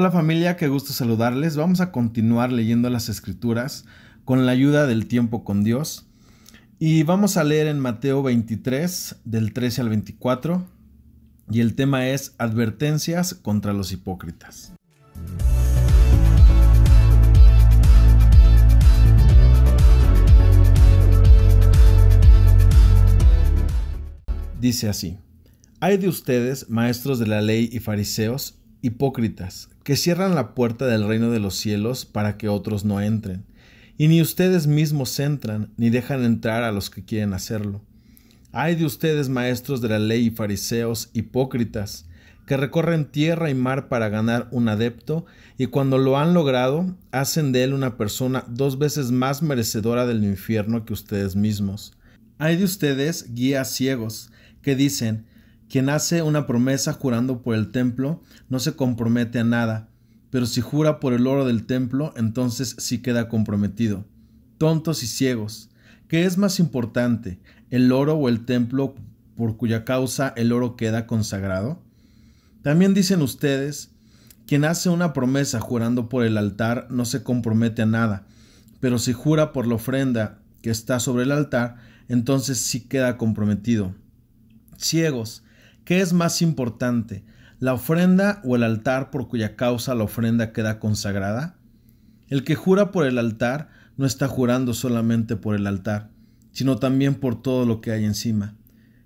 Hola 0.00 0.12
familia, 0.12 0.56
qué 0.56 0.68
gusto 0.68 0.92
saludarles. 0.92 1.56
Vamos 1.56 1.80
a 1.80 1.90
continuar 1.90 2.52
leyendo 2.52 2.88
las 2.88 3.08
escrituras 3.08 3.84
con 4.24 4.46
la 4.46 4.52
ayuda 4.52 4.86
del 4.86 5.08
tiempo 5.08 5.42
con 5.42 5.64
Dios. 5.64 6.06
Y 6.78 7.02
vamos 7.02 7.36
a 7.36 7.42
leer 7.42 7.66
en 7.66 7.80
Mateo 7.80 8.22
23, 8.22 9.16
del 9.24 9.52
13 9.52 9.80
al 9.80 9.88
24. 9.88 10.64
Y 11.50 11.58
el 11.58 11.74
tema 11.74 12.06
es 12.06 12.36
advertencias 12.38 13.34
contra 13.34 13.72
los 13.72 13.90
hipócritas. 13.90 14.72
Dice 24.60 24.88
así, 24.88 25.18
hay 25.80 25.96
de 25.96 26.06
ustedes, 26.06 26.70
maestros 26.70 27.18
de 27.18 27.26
la 27.26 27.40
ley 27.40 27.68
y 27.72 27.80
fariseos, 27.80 28.58
hipócritas, 28.82 29.68
que 29.82 29.96
cierran 29.96 30.34
la 30.34 30.54
puerta 30.54 30.86
del 30.86 31.06
reino 31.06 31.30
de 31.30 31.40
los 31.40 31.54
cielos 31.54 32.04
para 32.04 32.36
que 32.36 32.48
otros 32.48 32.84
no 32.84 33.00
entren, 33.00 33.44
y 33.96 34.08
ni 34.08 34.22
ustedes 34.22 34.66
mismos 34.66 35.18
entran, 35.18 35.72
ni 35.76 35.90
dejan 35.90 36.24
entrar 36.24 36.62
a 36.62 36.72
los 36.72 36.90
que 36.90 37.04
quieren 37.04 37.32
hacerlo. 37.32 37.82
Hay 38.52 38.76
de 38.76 38.84
ustedes, 38.84 39.28
maestros 39.28 39.80
de 39.80 39.88
la 39.88 39.98
ley 39.98 40.26
y 40.26 40.30
fariseos, 40.30 41.10
hipócritas, 41.12 42.06
que 42.46 42.56
recorren 42.56 43.10
tierra 43.10 43.50
y 43.50 43.54
mar 43.54 43.88
para 43.88 44.08
ganar 44.08 44.48
un 44.52 44.68
adepto, 44.68 45.26
y 45.58 45.66
cuando 45.66 45.98
lo 45.98 46.16
han 46.16 46.32
logrado, 46.32 46.96
hacen 47.10 47.52
de 47.52 47.64
él 47.64 47.74
una 47.74 47.98
persona 47.98 48.44
dos 48.48 48.78
veces 48.78 49.10
más 49.10 49.42
merecedora 49.42 50.06
del 50.06 50.24
infierno 50.24 50.84
que 50.84 50.94
ustedes 50.94 51.36
mismos. 51.36 51.92
Hay 52.38 52.56
de 52.56 52.64
ustedes, 52.64 53.34
guías 53.34 53.72
ciegos, 53.72 54.30
que 54.62 54.76
dicen, 54.76 55.26
quien 55.68 55.90
hace 55.90 56.22
una 56.22 56.46
promesa 56.46 56.92
jurando 56.92 57.42
por 57.42 57.54
el 57.54 57.70
templo 57.70 58.22
no 58.48 58.58
se 58.58 58.74
compromete 58.74 59.38
a 59.38 59.44
nada, 59.44 59.88
pero 60.30 60.46
si 60.46 60.60
jura 60.60 61.00
por 61.00 61.12
el 61.12 61.26
oro 61.26 61.46
del 61.46 61.66
templo, 61.66 62.12
entonces 62.16 62.76
sí 62.78 62.98
queda 63.02 63.28
comprometido. 63.28 64.04
Tontos 64.56 65.02
y 65.02 65.06
ciegos, 65.06 65.70
¿qué 66.08 66.24
es 66.24 66.38
más 66.38 66.58
importante, 66.58 67.38
el 67.70 67.92
oro 67.92 68.14
o 68.14 68.28
el 68.28 68.44
templo 68.44 68.94
por 69.36 69.56
cuya 69.56 69.84
causa 69.84 70.32
el 70.36 70.52
oro 70.52 70.76
queda 70.76 71.06
consagrado? 71.06 71.82
También 72.62 72.94
dicen 72.94 73.22
ustedes, 73.22 73.90
quien 74.46 74.64
hace 74.64 74.88
una 74.88 75.12
promesa 75.12 75.60
jurando 75.60 76.08
por 76.08 76.24
el 76.24 76.38
altar 76.38 76.86
no 76.90 77.04
se 77.04 77.22
compromete 77.22 77.82
a 77.82 77.86
nada, 77.86 78.26
pero 78.80 78.98
si 78.98 79.12
jura 79.12 79.52
por 79.52 79.66
la 79.66 79.74
ofrenda 79.74 80.38
que 80.62 80.70
está 80.70 80.98
sobre 80.98 81.24
el 81.24 81.32
altar, 81.32 81.76
entonces 82.08 82.58
sí 82.58 82.80
queda 82.80 83.18
comprometido. 83.18 83.94
Ciegos, 84.78 85.42
¿Qué 85.88 86.02
es 86.02 86.12
más 86.12 86.42
importante, 86.42 87.24
la 87.60 87.72
ofrenda 87.72 88.42
o 88.44 88.56
el 88.56 88.62
altar 88.62 89.10
por 89.10 89.26
cuya 89.26 89.56
causa 89.56 89.94
la 89.94 90.04
ofrenda 90.04 90.52
queda 90.52 90.80
consagrada? 90.80 91.56
El 92.28 92.44
que 92.44 92.56
jura 92.56 92.92
por 92.92 93.06
el 93.06 93.16
altar 93.16 93.70
no 93.96 94.04
está 94.04 94.28
jurando 94.28 94.74
solamente 94.74 95.34
por 95.34 95.56
el 95.56 95.66
altar, 95.66 96.10
sino 96.52 96.76
también 96.76 97.14
por 97.14 97.40
todo 97.40 97.64
lo 97.64 97.80
que 97.80 97.90
hay 97.90 98.04
encima. 98.04 98.54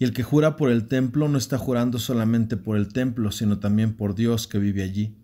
Y 0.00 0.04
el 0.04 0.12
que 0.12 0.24
jura 0.24 0.56
por 0.56 0.68
el 0.68 0.88
templo 0.88 1.28
no 1.28 1.38
está 1.38 1.58
jurando 1.58 2.00
solamente 2.00 2.56
por 2.56 2.76
el 2.76 2.88
templo, 2.88 3.30
sino 3.30 3.60
también 3.60 3.94
por 3.94 4.16
Dios 4.16 4.48
que 4.48 4.58
vive 4.58 4.82
allí. 4.82 5.14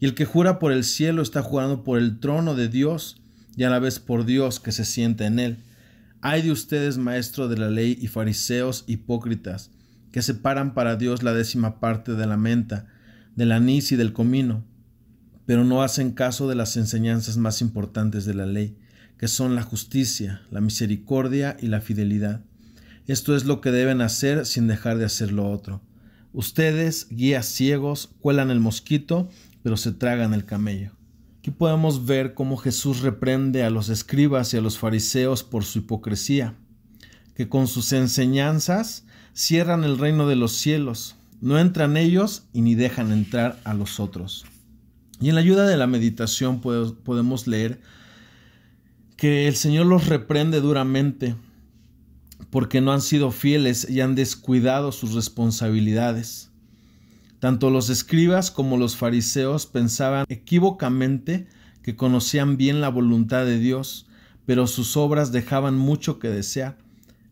Y 0.00 0.06
el 0.06 0.14
que 0.14 0.24
jura 0.24 0.58
por 0.58 0.72
el 0.72 0.84
cielo 0.84 1.20
está 1.20 1.42
jurando 1.42 1.84
por 1.84 1.98
el 1.98 2.18
trono 2.18 2.54
de 2.54 2.70
Dios 2.70 3.20
y 3.58 3.64
a 3.64 3.68
la 3.68 3.78
vez 3.78 3.98
por 3.98 4.24
Dios 4.24 4.58
que 4.58 4.72
se 4.72 4.86
siente 4.86 5.26
en 5.26 5.38
él. 5.38 5.58
Ay 6.22 6.40
de 6.40 6.50
ustedes, 6.50 6.96
maestros 6.96 7.50
de 7.50 7.58
la 7.58 7.68
ley 7.68 7.98
y 8.00 8.06
fariseos 8.06 8.84
hipócritas, 8.86 9.70
que 10.12 10.22
separan 10.22 10.74
para 10.74 10.96
Dios 10.96 11.22
la 11.22 11.32
décima 11.32 11.80
parte 11.80 12.14
de 12.14 12.26
la 12.26 12.36
menta, 12.36 12.86
del 13.36 13.52
anís 13.52 13.92
y 13.92 13.96
del 13.96 14.12
comino, 14.12 14.64
pero 15.46 15.64
no 15.64 15.82
hacen 15.82 16.12
caso 16.12 16.48
de 16.48 16.54
las 16.54 16.76
enseñanzas 16.76 17.36
más 17.36 17.60
importantes 17.60 18.24
de 18.24 18.34
la 18.34 18.46
ley, 18.46 18.76
que 19.16 19.28
son 19.28 19.54
la 19.54 19.62
justicia, 19.62 20.42
la 20.50 20.60
misericordia 20.60 21.56
y 21.60 21.66
la 21.68 21.80
fidelidad. 21.80 22.42
Esto 23.06 23.34
es 23.34 23.44
lo 23.44 23.60
que 23.60 23.70
deben 23.70 24.00
hacer 24.00 24.44
sin 24.44 24.66
dejar 24.66 24.98
de 24.98 25.06
hacer 25.06 25.32
lo 25.32 25.50
otro. 25.50 25.82
Ustedes, 26.32 27.08
guías 27.10 27.46
ciegos, 27.46 28.10
cuelan 28.20 28.50
el 28.50 28.60
mosquito, 28.60 29.30
pero 29.62 29.76
se 29.76 29.92
tragan 29.92 30.34
el 30.34 30.44
camello. 30.44 30.92
Aquí 31.38 31.50
podemos 31.50 32.04
ver 32.04 32.34
cómo 32.34 32.56
Jesús 32.56 33.00
reprende 33.00 33.62
a 33.62 33.70
los 33.70 33.88
escribas 33.88 34.52
y 34.52 34.58
a 34.58 34.60
los 34.60 34.78
fariseos 34.78 35.44
por 35.44 35.64
su 35.64 35.78
hipocresía, 35.78 36.54
que 37.34 37.48
con 37.48 37.66
sus 37.66 37.92
enseñanzas 37.92 39.06
cierran 39.38 39.84
el 39.84 39.98
reino 39.98 40.26
de 40.26 40.34
los 40.34 40.50
cielos, 40.50 41.14
no 41.40 41.60
entran 41.60 41.96
ellos 41.96 42.48
y 42.52 42.60
ni 42.60 42.74
dejan 42.74 43.12
entrar 43.12 43.60
a 43.62 43.72
los 43.72 44.00
otros. 44.00 44.44
Y 45.20 45.28
en 45.28 45.36
la 45.36 45.42
ayuda 45.42 45.64
de 45.64 45.76
la 45.76 45.86
meditación 45.86 46.60
podemos 46.60 47.46
leer 47.46 47.80
que 49.16 49.46
el 49.46 49.54
Señor 49.54 49.86
los 49.86 50.08
reprende 50.08 50.60
duramente 50.60 51.36
porque 52.50 52.80
no 52.80 52.92
han 52.92 53.00
sido 53.00 53.30
fieles 53.30 53.88
y 53.88 54.00
han 54.00 54.16
descuidado 54.16 54.90
sus 54.90 55.12
responsabilidades. 55.14 56.50
Tanto 57.38 57.70
los 57.70 57.90
escribas 57.90 58.50
como 58.50 58.76
los 58.76 58.96
fariseos 58.96 59.66
pensaban 59.66 60.26
equívocamente 60.28 61.46
que 61.82 61.94
conocían 61.94 62.56
bien 62.56 62.80
la 62.80 62.88
voluntad 62.88 63.44
de 63.44 63.60
Dios, 63.60 64.08
pero 64.46 64.66
sus 64.66 64.96
obras 64.96 65.30
dejaban 65.30 65.78
mucho 65.78 66.18
que 66.18 66.28
desear. 66.28 66.87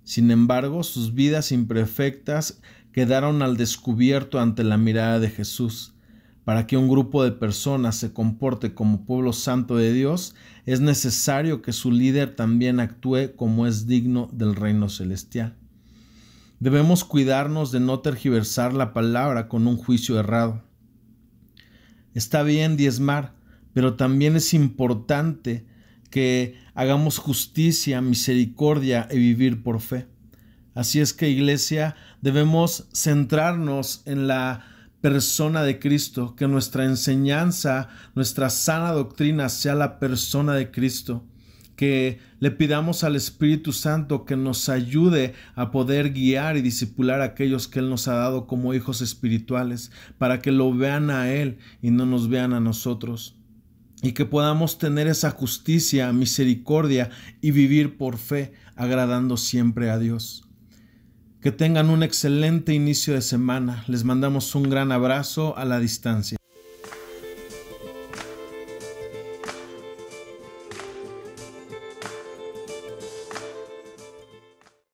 Sin 0.06 0.30
embargo, 0.30 0.84
sus 0.84 1.14
vidas 1.14 1.50
imperfectas 1.50 2.60
quedaron 2.92 3.42
al 3.42 3.56
descubierto 3.56 4.38
ante 4.38 4.62
la 4.62 4.76
mirada 4.76 5.18
de 5.18 5.28
Jesús. 5.28 5.94
Para 6.44 6.68
que 6.68 6.76
un 6.76 6.88
grupo 6.88 7.24
de 7.24 7.32
personas 7.32 7.96
se 7.96 8.12
comporte 8.12 8.72
como 8.72 9.04
pueblo 9.04 9.32
santo 9.32 9.74
de 9.74 9.92
Dios, 9.92 10.36
es 10.64 10.80
necesario 10.80 11.60
que 11.60 11.72
su 11.72 11.90
líder 11.90 12.36
también 12.36 12.78
actúe 12.78 13.34
como 13.34 13.66
es 13.66 13.88
digno 13.88 14.30
del 14.32 14.54
reino 14.54 14.88
celestial. 14.88 15.56
Debemos 16.60 17.04
cuidarnos 17.04 17.72
de 17.72 17.80
no 17.80 17.98
tergiversar 17.98 18.74
la 18.74 18.92
palabra 18.92 19.48
con 19.48 19.66
un 19.66 19.76
juicio 19.76 20.20
errado. 20.20 20.62
Está 22.14 22.44
bien 22.44 22.76
diezmar, 22.76 23.34
pero 23.72 23.94
también 23.94 24.36
es 24.36 24.54
importante 24.54 25.66
que 26.10 26.54
hagamos 26.74 27.18
justicia, 27.18 28.00
misericordia 28.00 29.08
y 29.10 29.18
vivir 29.18 29.62
por 29.62 29.80
fe. 29.80 30.06
Así 30.74 31.00
es 31.00 31.12
que 31.14 31.30
iglesia, 31.30 31.96
debemos 32.20 32.86
centrarnos 32.92 34.02
en 34.04 34.26
la 34.26 34.64
persona 35.00 35.62
de 35.62 35.78
Cristo, 35.78 36.34
que 36.36 36.48
nuestra 36.48 36.84
enseñanza, 36.84 37.88
nuestra 38.14 38.50
sana 38.50 38.92
doctrina 38.92 39.48
sea 39.48 39.74
la 39.74 39.98
persona 39.98 40.54
de 40.54 40.70
Cristo, 40.70 41.24
que 41.76 42.18
le 42.40 42.50
pidamos 42.50 43.04
al 43.04 43.16
Espíritu 43.16 43.72
Santo 43.72 44.24
que 44.24 44.36
nos 44.36 44.68
ayude 44.68 45.34
a 45.54 45.70
poder 45.70 46.12
guiar 46.12 46.56
y 46.56 46.62
disipular 46.62 47.20
a 47.20 47.24
aquellos 47.24 47.68
que 47.68 47.78
Él 47.78 47.88
nos 47.88 48.08
ha 48.08 48.14
dado 48.14 48.46
como 48.46 48.74
hijos 48.74 49.00
espirituales, 49.00 49.90
para 50.18 50.40
que 50.40 50.52
lo 50.52 50.74
vean 50.74 51.10
a 51.10 51.32
Él 51.32 51.58
y 51.80 51.90
no 51.90 52.04
nos 52.04 52.28
vean 52.28 52.52
a 52.52 52.60
nosotros 52.60 53.36
y 54.06 54.12
que 54.12 54.24
podamos 54.24 54.78
tener 54.78 55.08
esa 55.08 55.32
justicia, 55.32 56.12
misericordia 56.12 57.10
y 57.40 57.50
vivir 57.50 57.96
por 57.98 58.18
fe, 58.18 58.52
agradando 58.76 59.36
siempre 59.36 59.90
a 59.90 59.98
Dios. 59.98 60.44
Que 61.40 61.50
tengan 61.50 61.90
un 61.90 62.04
excelente 62.04 62.72
inicio 62.72 63.14
de 63.14 63.20
semana. 63.20 63.82
Les 63.88 64.04
mandamos 64.04 64.54
un 64.54 64.70
gran 64.70 64.92
abrazo 64.92 65.58
a 65.58 65.64
la 65.64 65.80
distancia. 65.80 66.38